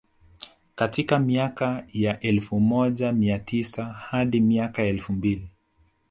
[0.75, 5.49] Katika miaka ya elfu moja mia tisa hadi miaka ya elfu mbili